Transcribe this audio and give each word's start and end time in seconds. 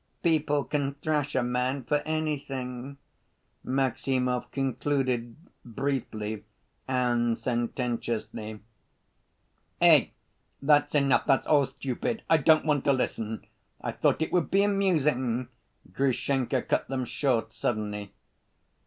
People 0.23 0.63
can 0.63 0.95
thrash 0.95 1.35
a 1.35 1.43
man 1.43 1.83
for 1.83 1.97
anything," 2.07 2.97
Maximov 3.63 4.49
concluded, 4.49 5.35
briefly 5.63 6.43
and 6.87 7.37
sententiously. 7.37 8.61
"Eh, 9.79 10.07
that's 10.59 10.95
enough! 10.95 11.27
That's 11.27 11.45
all 11.45 11.67
stupid, 11.67 12.23
I 12.31 12.37
don't 12.37 12.65
want 12.65 12.83
to 12.85 12.93
listen. 12.93 13.45
I 13.79 13.91
thought 13.91 14.23
it 14.23 14.31
would 14.33 14.49
be 14.49 14.63
amusing," 14.63 15.49
Grushenka 15.93 16.63
cut 16.63 16.87
them 16.87 17.05
short, 17.05 17.53
suddenly. 17.53 18.11